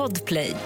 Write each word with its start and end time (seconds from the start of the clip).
Podplay. 0.00 0.56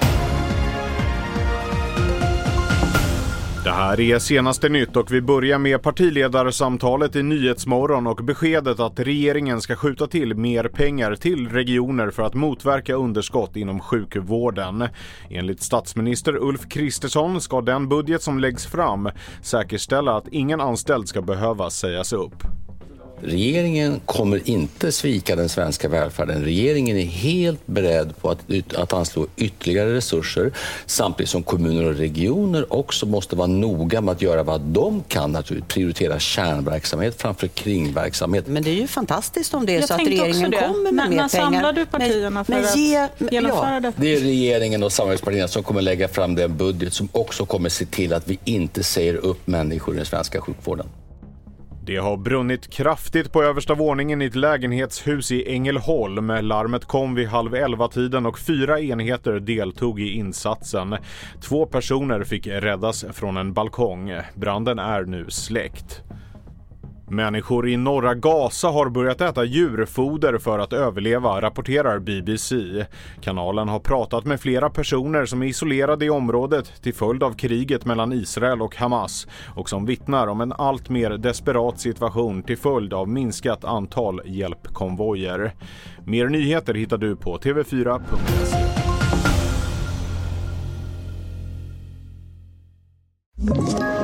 Det 3.64 3.70
här 3.70 4.00
är 4.00 4.18
senaste 4.18 4.68
nytt 4.68 4.96
och 4.96 5.12
vi 5.12 5.20
börjar 5.20 5.58
med 5.58 5.82
partiledarsamtalet 5.82 7.16
i 7.16 7.22
Nyhetsmorgon 7.22 8.06
och 8.06 8.16
beskedet 8.16 8.80
att 8.80 9.00
regeringen 9.00 9.60
ska 9.60 9.76
skjuta 9.76 10.06
till 10.06 10.34
mer 10.34 10.64
pengar 10.64 11.14
till 11.14 11.48
regioner 11.48 12.10
för 12.10 12.22
att 12.22 12.34
motverka 12.34 12.94
underskott 12.94 13.56
inom 13.56 13.80
sjukvården. 13.80 14.88
Enligt 15.30 15.62
statsminister 15.62 16.36
Ulf 16.36 16.68
Kristersson 16.68 17.40
ska 17.40 17.60
den 17.60 17.88
budget 17.88 18.22
som 18.22 18.38
läggs 18.38 18.66
fram 18.66 19.10
säkerställa 19.42 20.16
att 20.16 20.28
ingen 20.28 20.60
anställd 20.60 21.08
ska 21.08 21.22
behöva 21.22 21.70
sägas 21.70 22.12
upp. 22.12 22.53
Regeringen 23.22 24.00
kommer 24.06 24.48
inte 24.48 24.92
svika 24.92 25.36
den 25.36 25.48
svenska 25.48 25.88
välfärden. 25.88 26.44
Regeringen 26.44 26.96
är 26.96 27.04
helt 27.04 27.66
beredd 27.66 28.16
på 28.20 28.30
att, 28.30 28.38
att 28.74 28.92
anslå 28.92 29.26
ytterligare 29.36 29.94
resurser 29.94 30.52
samtidigt 30.86 31.30
som 31.30 31.42
kommuner 31.42 31.84
och 31.84 31.94
regioner 31.94 32.72
också 32.72 33.06
måste 33.06 33.36
vara 33.36 33.46
noga 33.46 34.00
med 34.00 34.12
att 34.12 34.22
göra 34.22 34.42
vad 34.42 34.60
de 34.60 35.02
kan, 35.08 35.32
naturligtvis 35.32 35.74
prioritera 35.74 36.18
kärnverksamhet 36.18 37.22
framför 37.22 37.48
kringverksamhet. 37.48 38.46
Men 38.46 38.62
det 38.62 38.70
är 38.70 38.74
ju 38.74 38.86
fantastiskt 38.86 39.54
om 39.54 39.66
det 39.66 39.72
är 39.72 39.80
Jag 39.80 39.88
så 39.88 39.94
att 39.94 40.00
regeringen 40.00 40.52
kommer 40.52 40.82
med 40.82 40.94
Men 40.94 41.10
mer 41.10 41.16
när 41.16 41.28
pengar. 41.28 41.28
samlar 41.28 41.72
du 41.72 41.86
partierna 41.86 42.30
men, 42.30 42.44
för 42.44 42.52
men 42.52 42.64
att 42.64 42.76
ge, 42.76 43.08
genomföra 43.30 43.74
ja, 43.74 43.80
det? 43.80 43.92
Det 43.96 44.14
är 44.14 44.20
regeringen 44.20 44.82
och 44.82 44.92
samarbetspartierna 44.92 45.48
som 45.48 45.62
kommer 45.62 45.82
lägga 45.82 46.08
fram 46.08 46.34
den 46.34 46.56
budget 46.56 46.92
som 46.92 47.08
också 47.12 47.46
kommer 47.46 47.68
se 47.68 47.84
till 47.86 48.12
att 48.12 48.28
vi 48.28 48.38
inte 48.44 48.82
säger 48.82 49.14
upp 49.14 49.46
människor 49.46 49.94
i 49.94 49.96
den 49.96 50.06
svenska 50.06 50.40
sjukvården. 50.40 50.86
Det 51.86 51.96
har 51.96 52.16
brunnit 52.16 52.70
kraftigt 52.70 53.32
på 53.32 53.42
översta 53.42 53.74
våningen 53.74 54.22
i 54.22 54.24
ett 54.24 54.34
lägenhetshus 54.34 55.32
i 55.32 55.52
Ängelholm. 55.52 56.26
Larmet 56.26 56.84
kom 56.84 57.14
vid 57.14 57.28
halv 57.28 57.54
elva-tiden 57.54 58.26
och 58.26 58.38
fyra 58.38 58.80
enheter 58.80 59.40
deltog 59.40 60.00
i 60.00 60.10
insatsen. 60.10 60.96
Två 61.40 61.66
personer 61.66 62.24
fick 62.24 62.46
räddas 62.46 63.04
från 63.12 63.36
en 63.36 63.52
balkong. 63.52 64.12
Branden 64.34 64.78
är 64.78 65.02
nu 65.02 65.26
släckt. 65.28 66.02
Människor 67.14 67.68
i 67.68 67.76
norra 67.76 68.14
Gaza 68.14 68.68
har 68.68 68.88
börjat 68.88 69.20
äta 69.20 69.44
djurfoder 69.44 70.38
för 70.38 70.58
att 70.58 70.72
överleva, 70.72 71.40
rapporterar 71.40 71.98
BBC. 71.98 72.56
Kanalen 73.20 73.68
har 73.68 73.78
pratat 73.78 74.24
med 74.24 74.40
flera 74.40 74.70
personer 74.70 75.26
som 75.26 75.42
är 75.42 75.46
isolerade 75.46 76.04
i 76.04 76.10
området 76.10 76.82
till 76.82 76.94
följd 76.94 77.22
av 77.22 77.32
kriget 77.32 77.84
mellan 77.84 78.12
Israel 78.12 78.62
och 78.62 78.76
Hamas 78.76 79.26
och 79.54 79.68
som 79.68 79.86
vittnar 79.86 80.26
om 80.26 80.40
en 80.40 80.52
allt 80.52 80.88
mer 80.88 81.10
desperat 81.10 81.80
situation 81.80 82.42
till 82.42 82.58
följd 82.58 82.94
av 82.94 83.08
minskat 83.08 83.64
antal 83.64 84.20
hjälpkonvojer. 84.24 85.54
Mer 86.04 86.28
nyheter 86.28 86.74
hittar 86.74 86.98
du 86.98 87.16
på 87.16 87.38
tv4.se. 87.38 88.84
you 93.46 94.03